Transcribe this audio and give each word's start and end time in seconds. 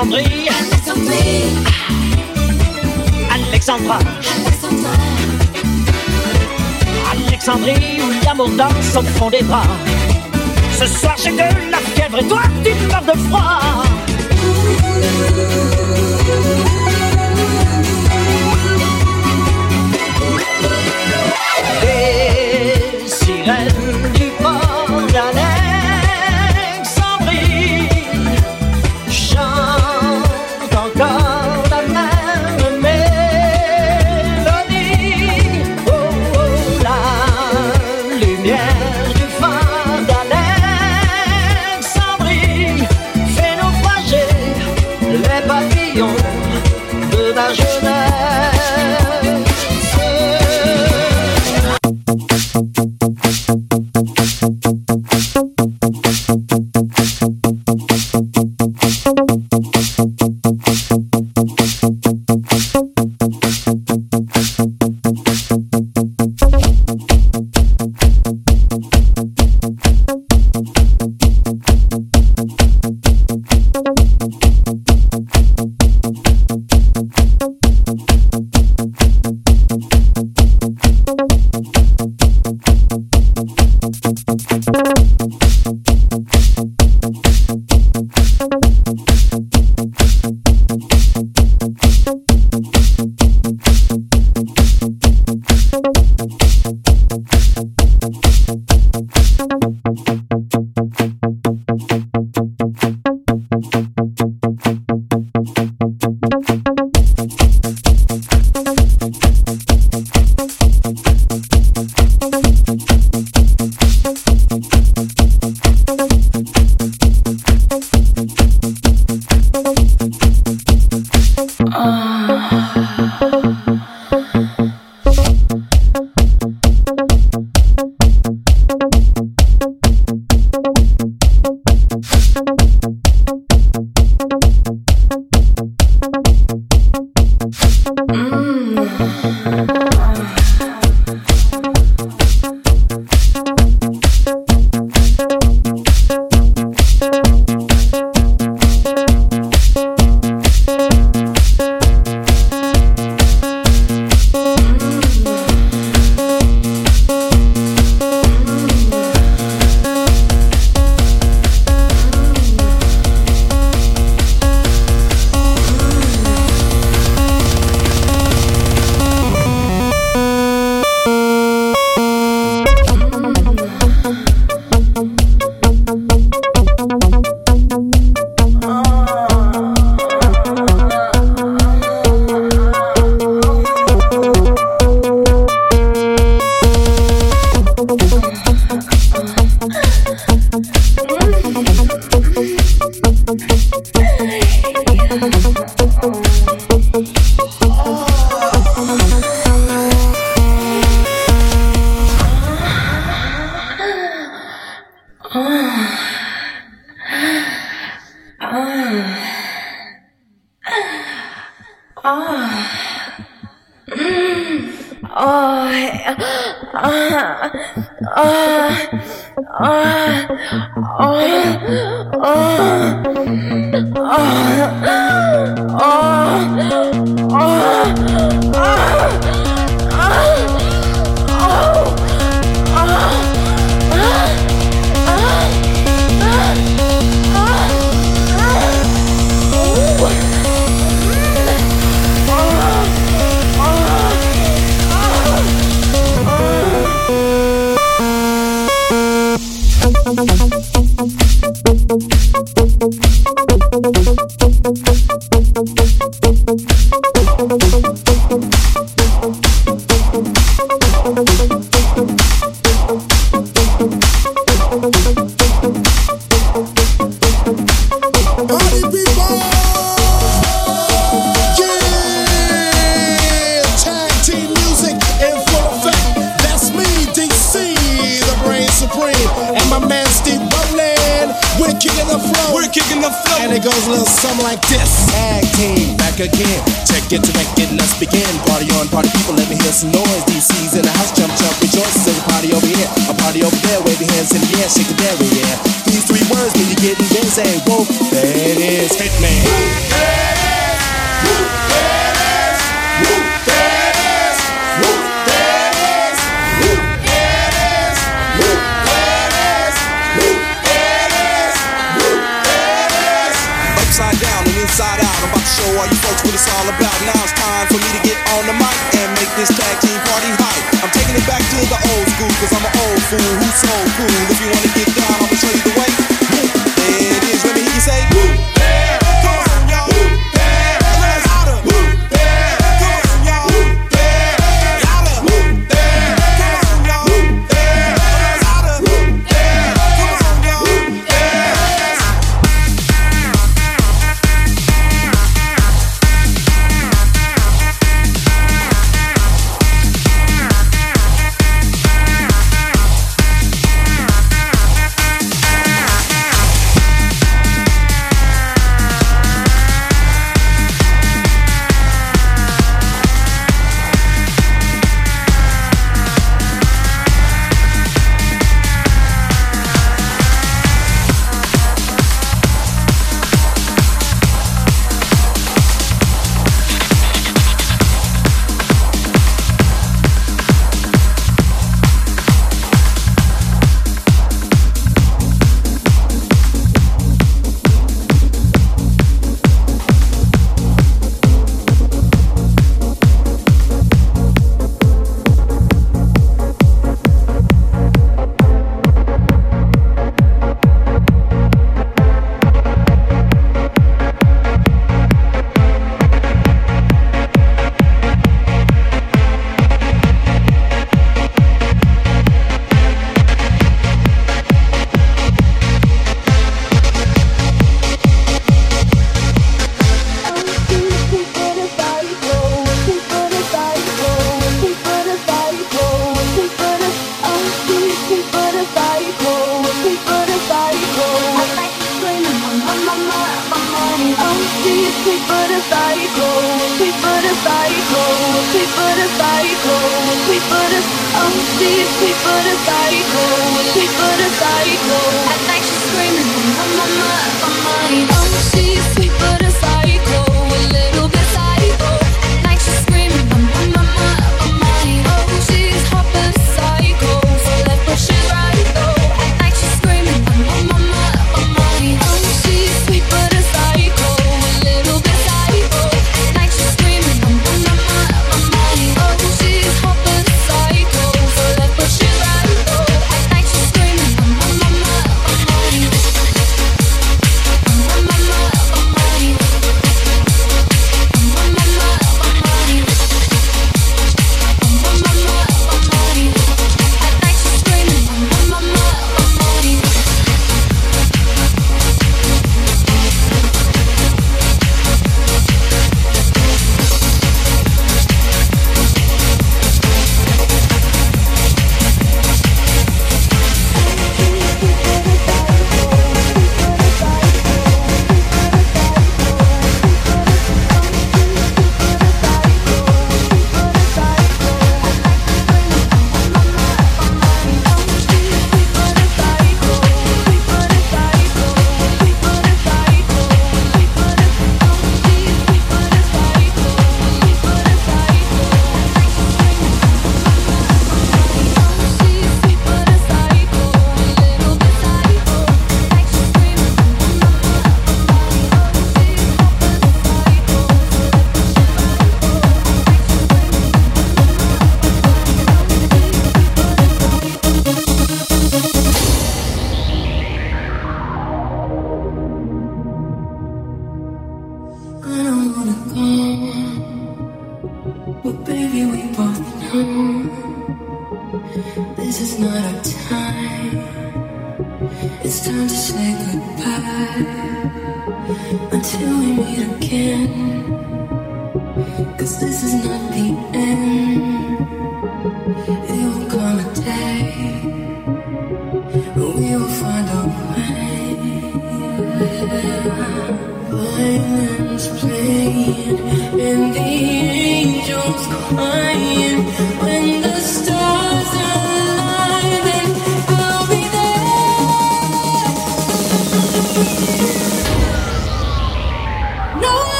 Alexandrie. 0.00 0.48
Alexandrie. 0.48 1.42
Alexandra. 3.34 3.98
Alexandrie 7.10 8.00
où 8.00 8.24
l'amour 8.24 8.50
danse 8.50 8.96
au 8.96 9.02
fond 9.18 9.28
des 9.28 9.42
bras. 9.42 9.64
Ce 10.78 10.86
soir 10.86 11.16
j'ai 11.20 11.32
de 11.32 11.70
la 11.72 11.78
fièvre 11.78 12.18
et 12.20 12.28
toi 12.28 12.42
tu 12.62 12.70
meurs 12.86 13.02
de 13.12 13.18
froid. 13.28 13.60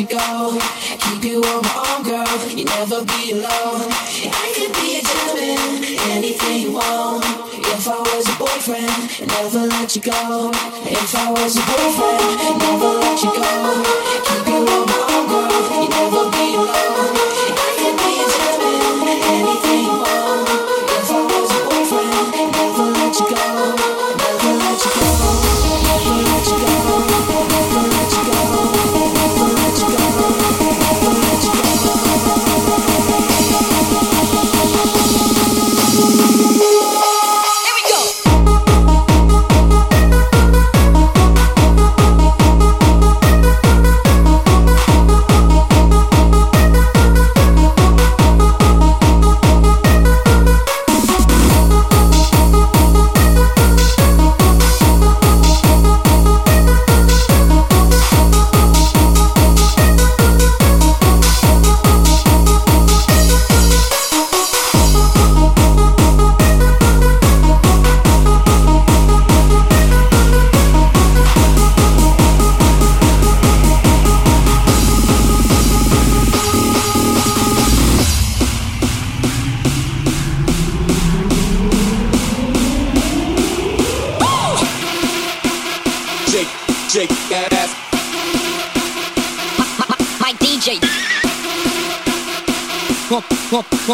you 0.00 0.06
go. 0.06 0.58
Keep 0.98 1.24
you 1.24 1.42
on 1.42 1.62
my 1.62 1.84
arm, 1.88 2.02
girl. 2.02 2.48
You 2.48 2.64
never 2.64 3.04
be 3.04 3.32
alone. 3.32 3.86
I 4.26 4.52
could 4.56 4.72
be 4.80 4.98
a 4.98 5.02
gentleman, 5.02 5.84
anything 6.10 6.62
you 6.62 6.72
want. 6.72 7.24
If 7.54 7.86
I 7.86 7.98
was 7.98 8.26
your 8.26 8.38
boyfriend, 8.38 9.28
never 9.28 9.66
let 9.66 9.94
you 9.94 10.02
go. 10.02 10.50
If 10.84 11.14
I 11.14 11.30
was 11.30 11.54
your 11.54 11.66
boyfriend, 11.66 12.58
never 12.58 12.92
let 12.98 13.22
you 13.22 13.30
go. 13.30 14.03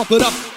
pump 0.05 0.13
it 0.13 0.23
up. 0.23 0.50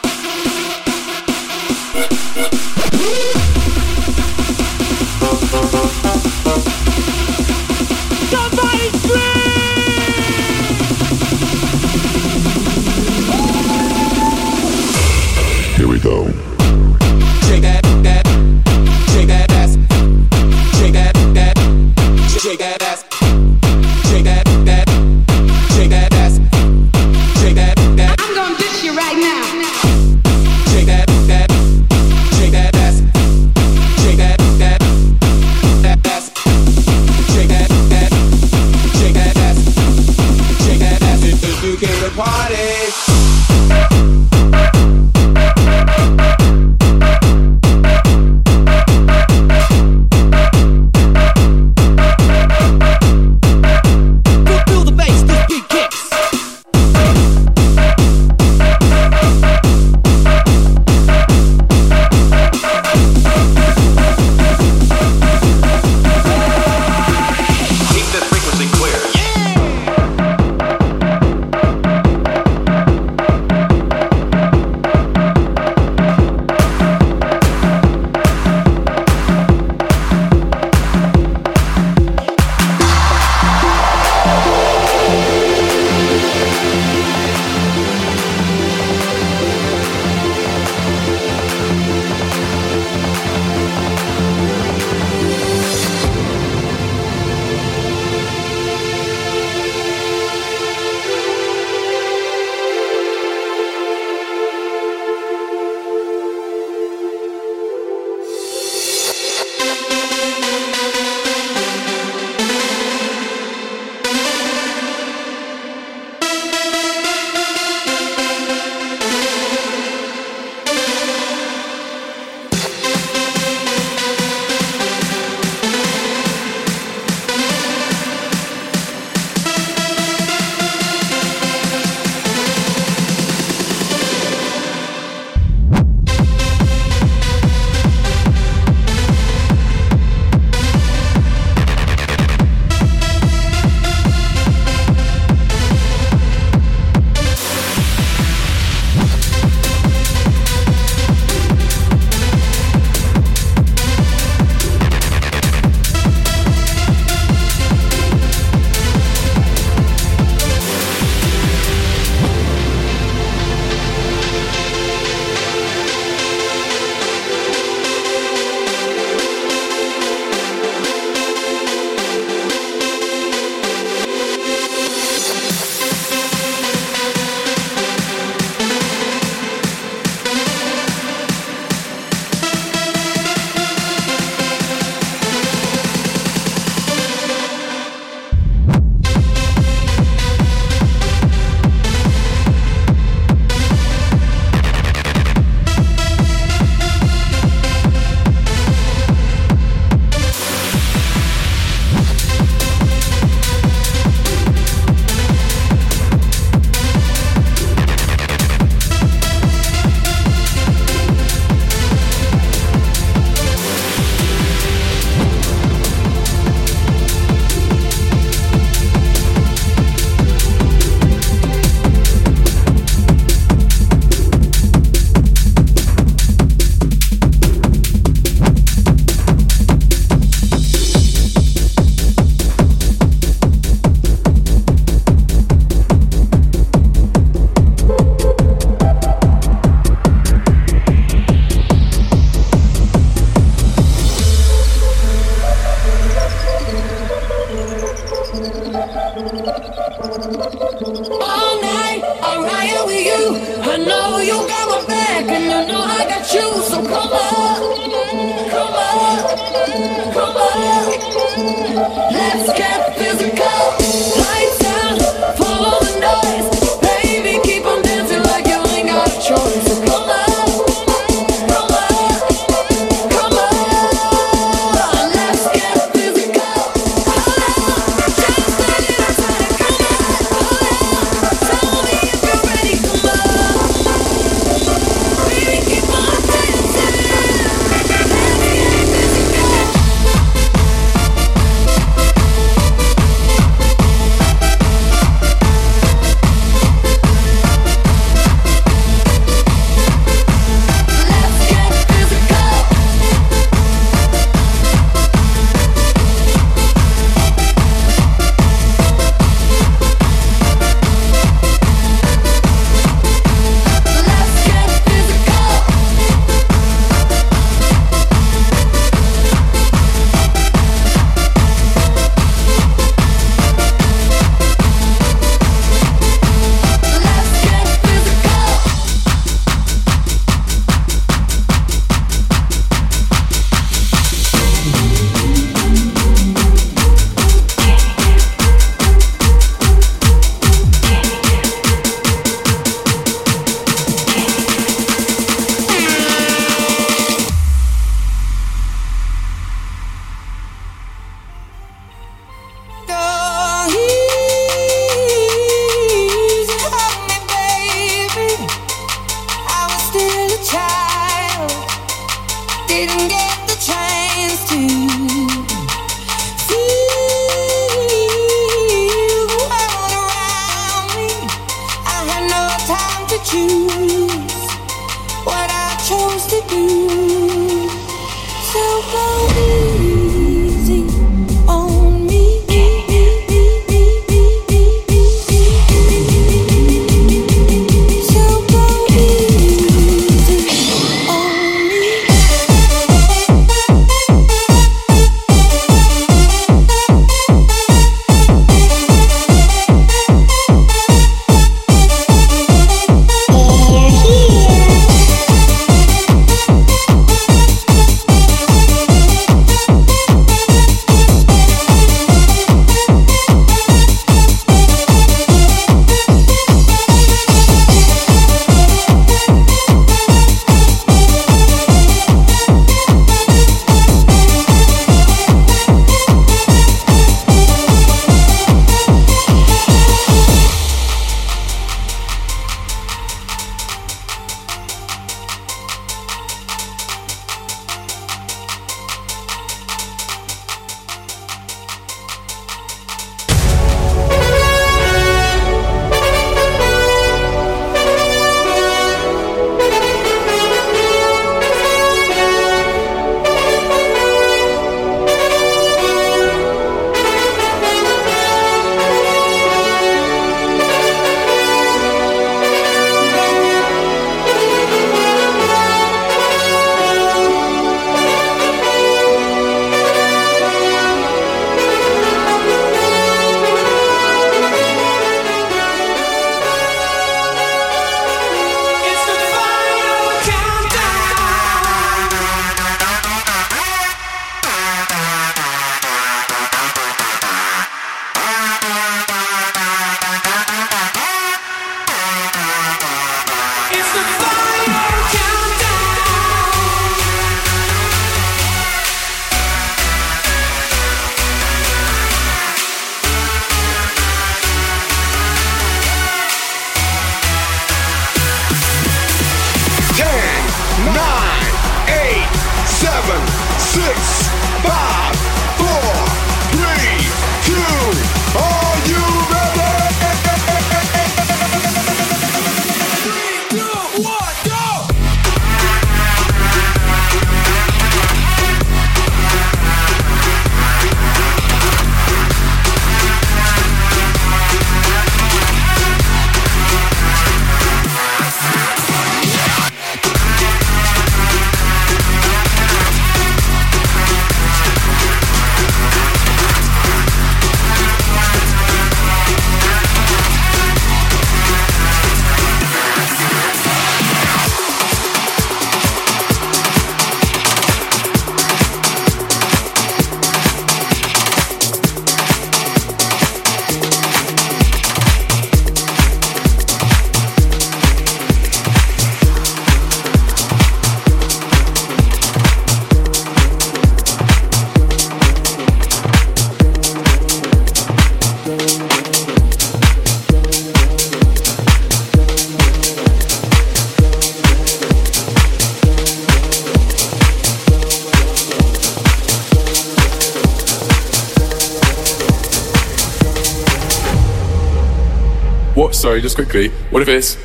Quickly. 596.36 596.69
What 596.89 597.01
if 597.01 597.09
it's 597.09 597.38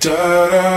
da 0.00 0.75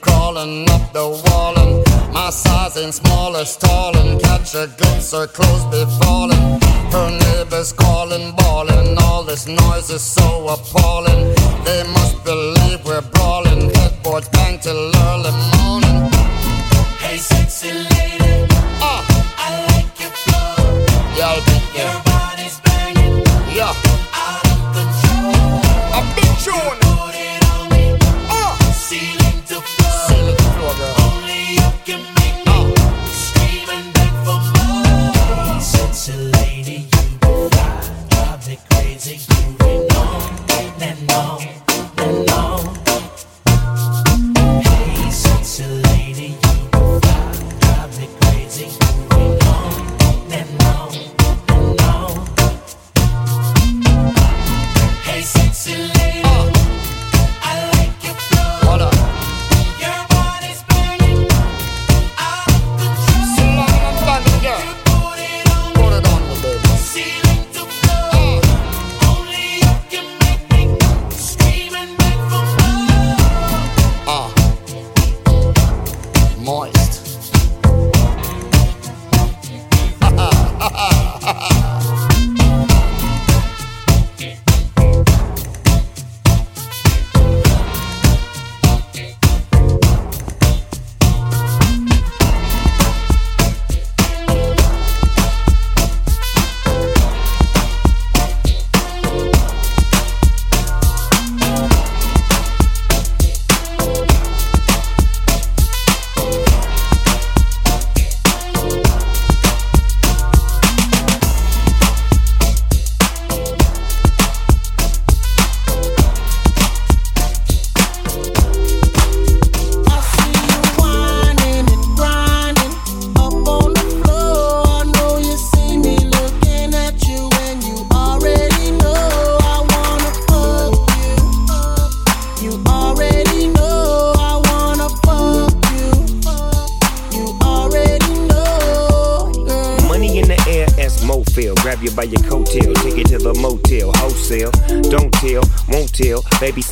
crawling 0.00 0.68
up 0.70 0.92
the 0.92 1.06
wall 1.24 1.58
and 1.58 1.84
my 2.12 2.30
size 2.30 2.76
ain't 2.76 2.94
small 2.94 3.34
It's 3.36 3.56
tall 3.56 3.96
and 3.96 4.20
Catch 4.22 4.54
a 4.54 4.66
glimpse 4.76 5.12
or 5.12 5.26
close 5.26 5.64
be 5.72 5.84
falling. 6.00 6.60
Her 6.92 7.10
neighbors 7.10 7.72
calling, 7.72 8.32
bawling. 8.36 8.96
All 8.98 9.22
this 9.22 9.46
noise 9.46 9.90
is 9.90 10.02
so 10.02 10.48
appalling. 10.48 11.34
They 11.64 11.82
must 11.96 12.24
believe 12.24 12.84
we're 12.84 13.02
brawling. 13.02 13.74
Headboards 13.74 14.28
bang 14.28 14.58
till 14.58 14.76
early 14.76 15.32
morning. 15.56 16.10
Hey, 16.98 17.18
sexy 17.18 17.72
lady. 17.72 18.46
Uh. 18.80 19.02
I 19.46 19.66
like 19.70 20.00
your 20.00 20.10
flow. 20.10 20.86
Y'all 21.18 21.40
think 21.40 21.78
you 21.78 22.03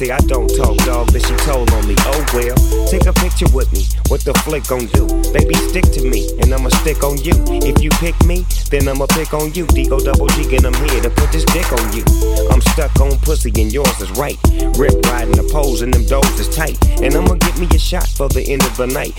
Say 0.03 0.11
I 0.11 0.19
don't 0.27 0.49
talk, 0.49 0.77
dog, 0.79 1.12
but 1.12 1.23
she 1.23 1.33
told 1.47 1.70
on 1.70 1.87
me. 1.87 1.95
Oh 2.11 2.27
well, 2.35 2.59
take 2.91 3.07
a 3.07 3.12
picture 3.12 3.47
with 3.55 3.70
me. 3.73 3.87
What 4.09 4.27
the 4.27 4.35
flick 4.43 4.66
gon' 4.66 4.91
do? 4.91 5.07
Baby, 5.31 5.55
stick 5.70 5.87
to 5.95 6.03
me, 6.03 6.27
and 6.43 6.53
I'ma 6.53 6.70
stick 6.83 7.05
on 7.05 7.23
you. 7.23 7.31
If 7.62 7.81
you 7.81 7.91
pick 8.03 8.19
me, 8.27 8.43
then 8.66 8.89
I'ma 8.89 9.07
pick 9.15 9.33
on 9.33 9.55
you. 9.55 9.65
D 9.70 9.87
double 9.87 10.27
G, 10.35 10.57
and 10.59 10.66
I'm 10.66 10.74
here 10.91 11.03
to 11.07 11.11
put 11.11 11.31
this 11.31 11.45
dick 11.55 11.70
on 11.70 11.87
you. 11.95 12.03
I'm 12.51 12.61
stuck 12.74 12.99
on 12.99 13.15
pussy, 13.23 13.55
and 13.62 13.73
yours 13.73 13.95
is 14.03 14.11
right. 14.19 14.35
Rip 14.74 14.99
riding 15.07 15.39
the 15.39 15.47
poles, 15.55 15.83
and 15.83 15.95
them 15.95 16.05
doors 16.11 16.35
is 16.35 16.51
tight. 16.51 16.83
And 16.99 17.15
I'ma 17.15 17.39
get 17.39 17.55
me 17.62 17.69
a 17.70 17.79
shot 17.79 18.09
for 18.09 18.27
the 18.27 18.43
end 18.43 18.66
of 18.66 18.77
the 18.77 18.89
night. 18.89 19.15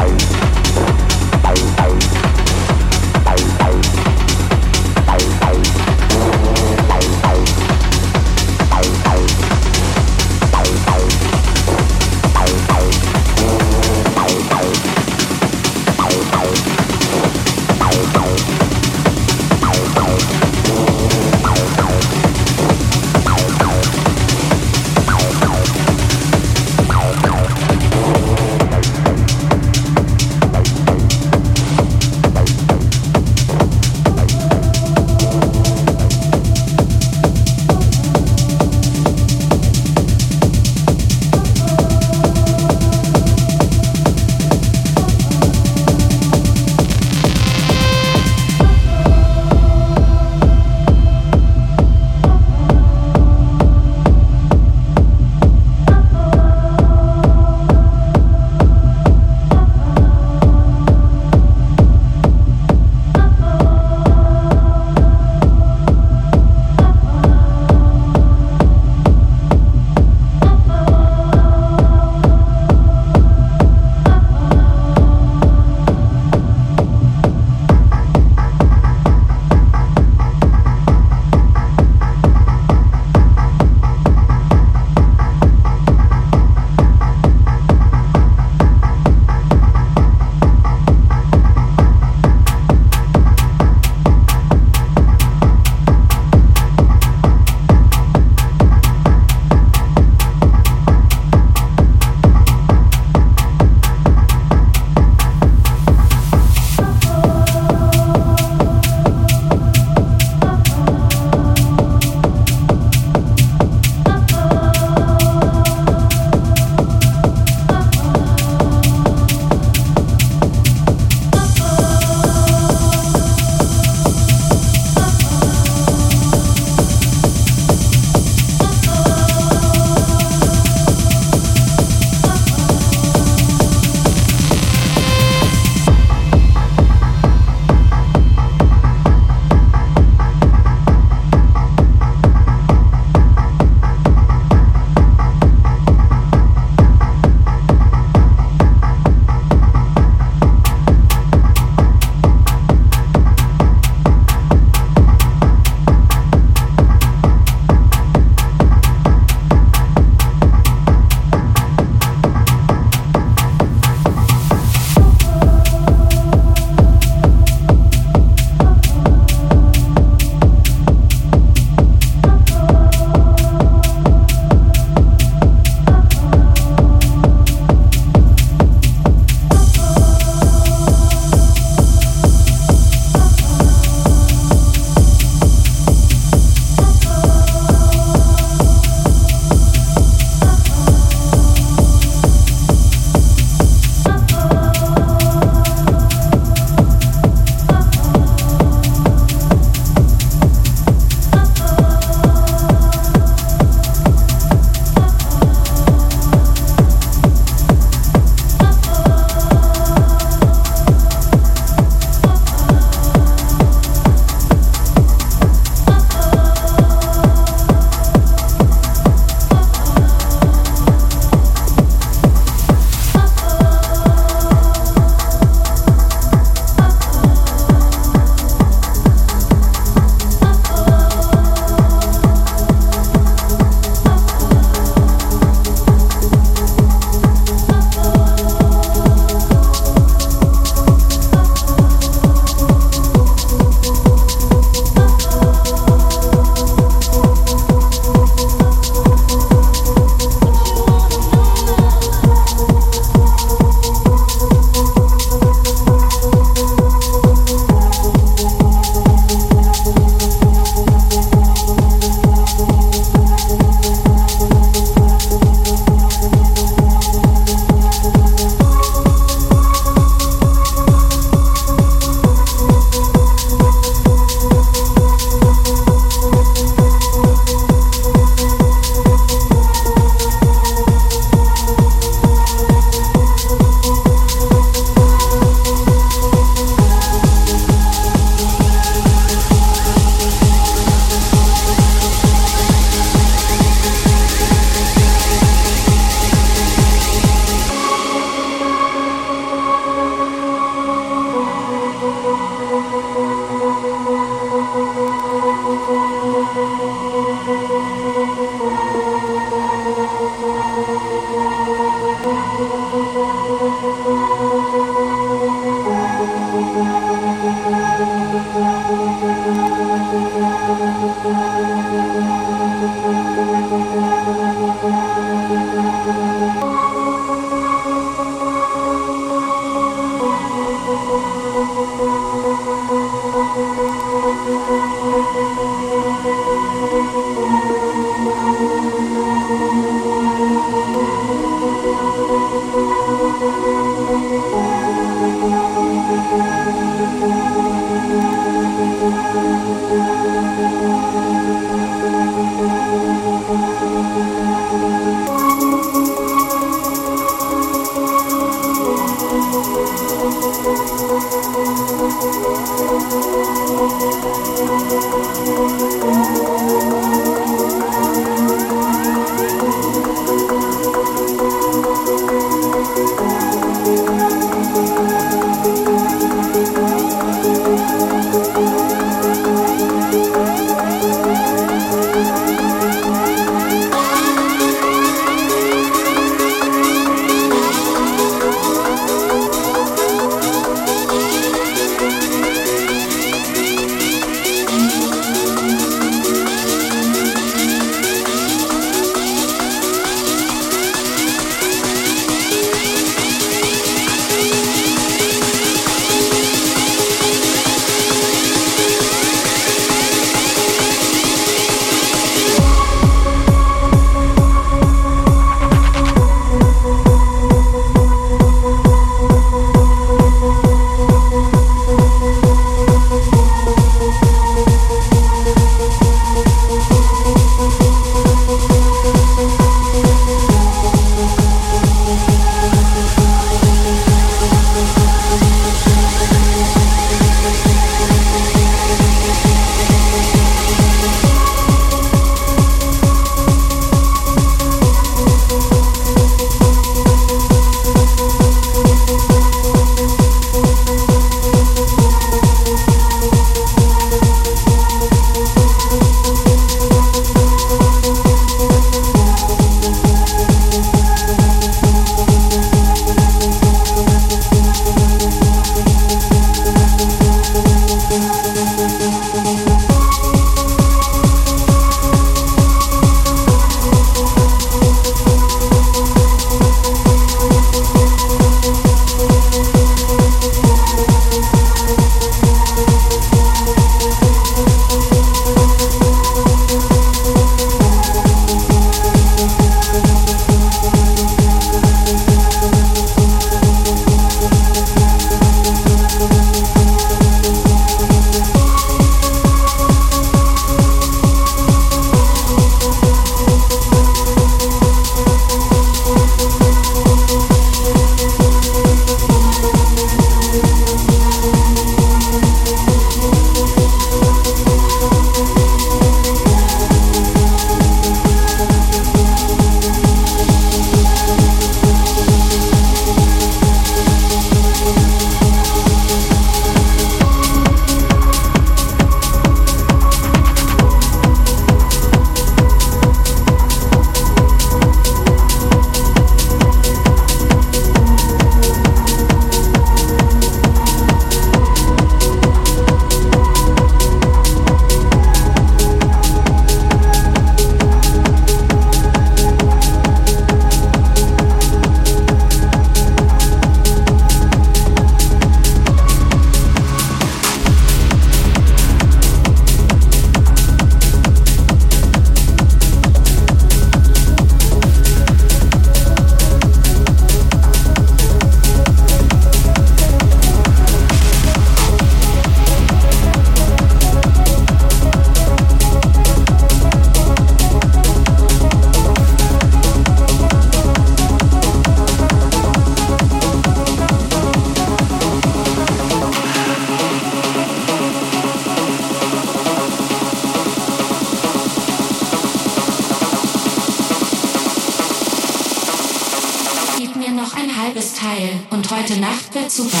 Super. 599.71 600.00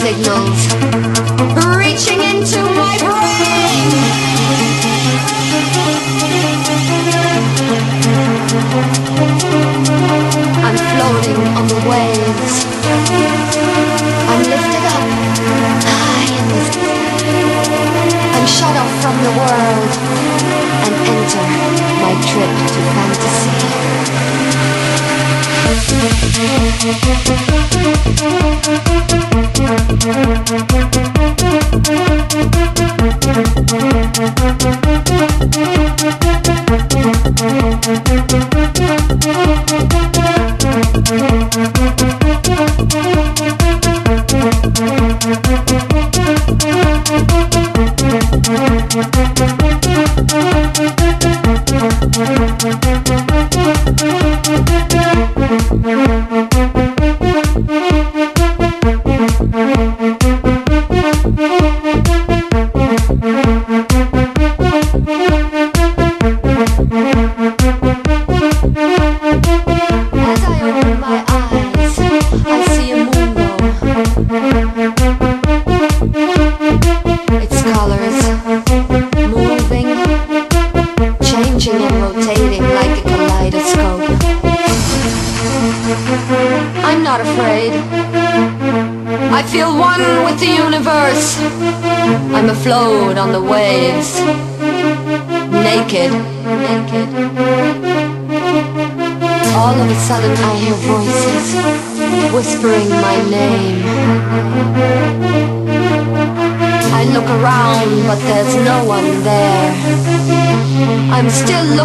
signals 0.00 0.60
reaching 1.76 2.20
into 2.20 2.60
my 2.80 2.96
brain. 2.98 3.88
I'm 10.66 10.78
floating 10.92 11.40
on 11.58 11.64
the 11.68 11.80
waves. 11.90 12.54
I'm 14.30 14.42
lifted 14.52 14.84
up 14.94 15.06
high 15.92 16.30
in 16.38 16.46
the 16.52 16.60
sky. 16.70 17.36
I'm 18.36 18.46
shut 18.46 18.74
off 18.82 18.92
from 19.02 19.16
the 19.26 19.32
world 19.40 19.92
and 20.86 20.94
enter 21.16 21.46
my 22.02 22.12
trip 22.28 22.52
to 22.72 22.80
fantasy. 22.94 23.62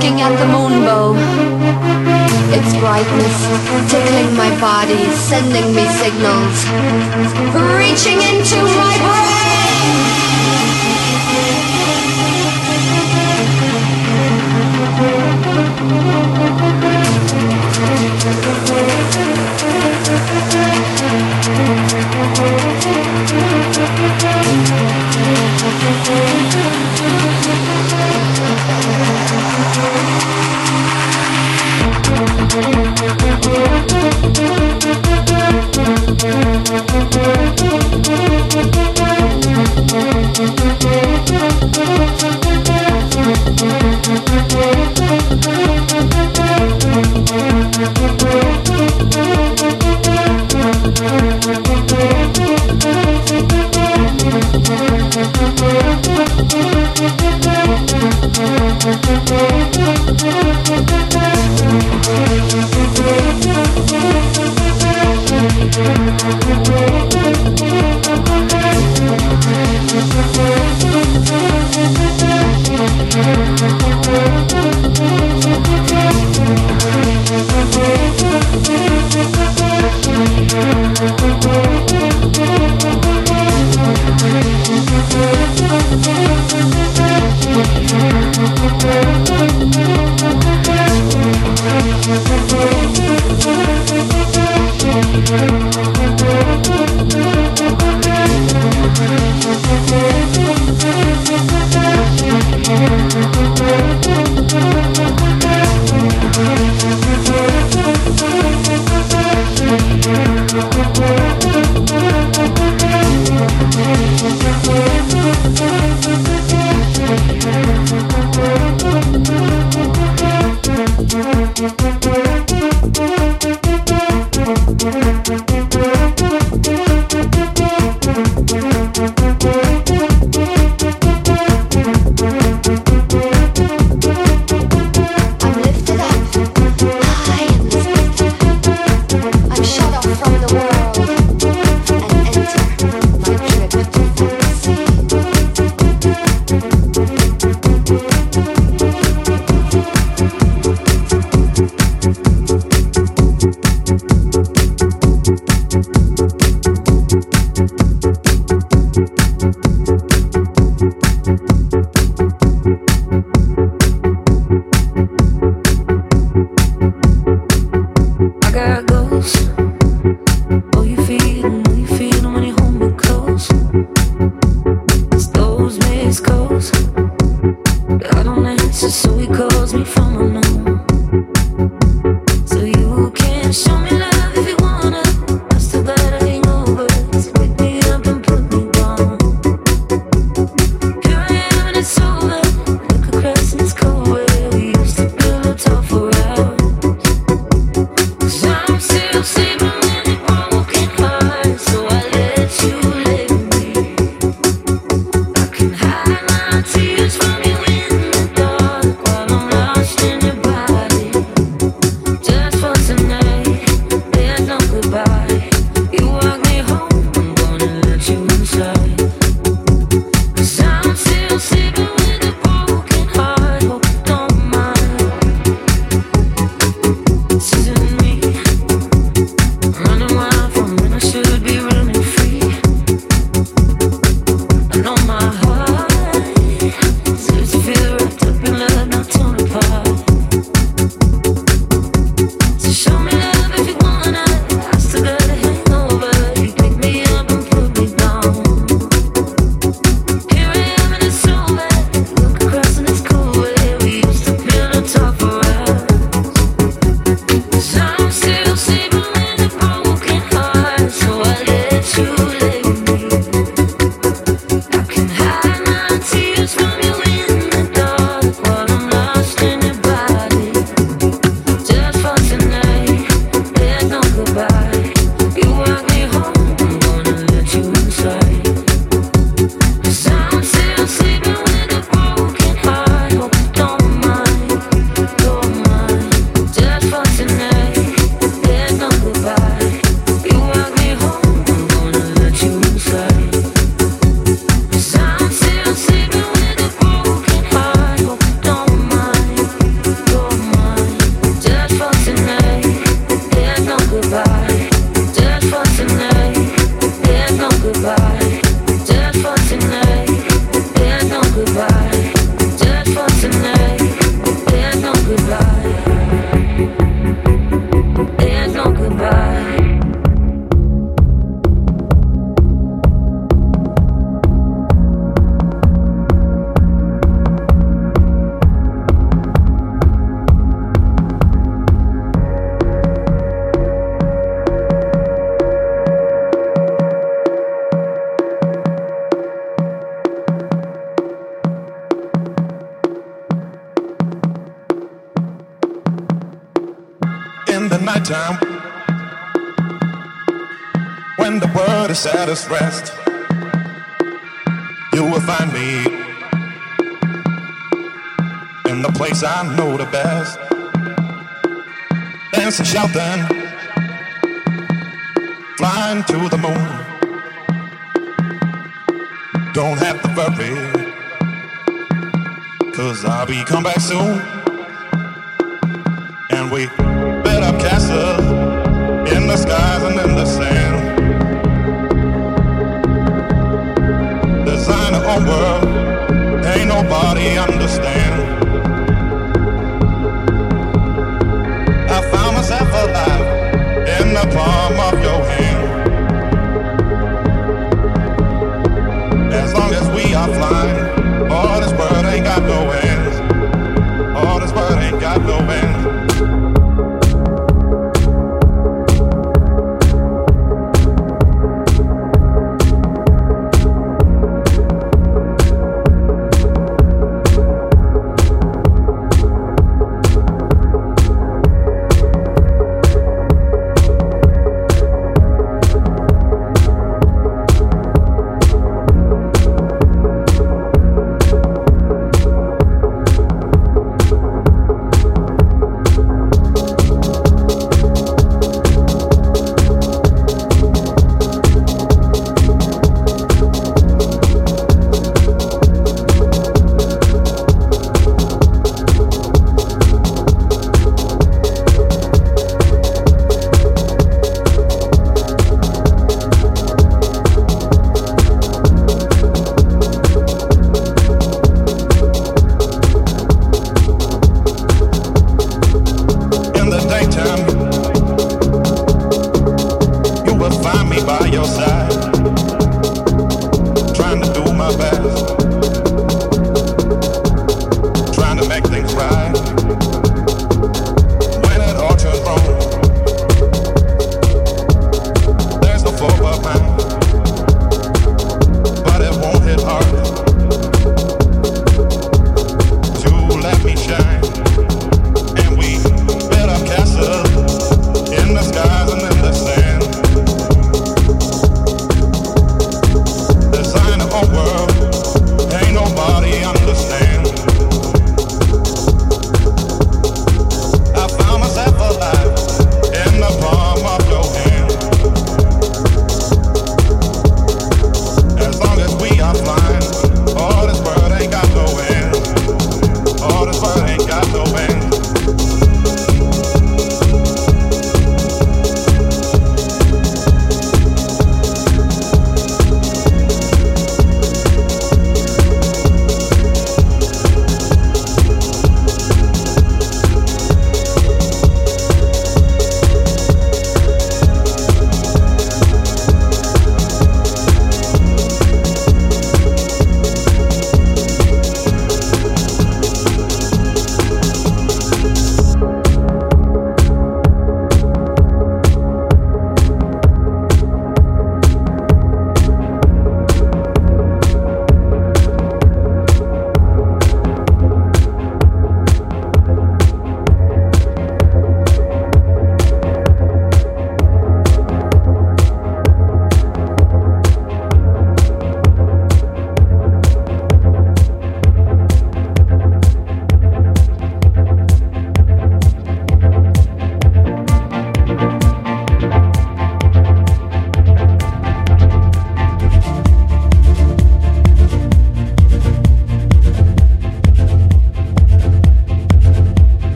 looking 0.00 0.22
at 0.22 0.32
the 0.40 0.46
moonbow. 0.46 1.12
Its 2.56 2.72
brightness 2.80 3.36
tickling 3.92 4.34
my 4.34 4.48
body, 4.58 5.04
sending 5.28 5.74
me 5.76 5.84
signals, 6.00 6.56
reaching 7.76 8.16
into 8.32 8.56